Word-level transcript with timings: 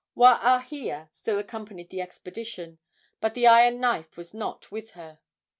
Waahia 0.17 1.09
still 1.11 1.37
accompanied 1.37 1.91
the 1.91 2.01
expedition. 2.01 2.79
But 3.19 3.35
the 3.35 3.45
iron 3.45 3.79
knife 3.79 4.17
was 4.17 4.33
not 4.33 4.71
with 4.71 4.93
her. 4.97 5.19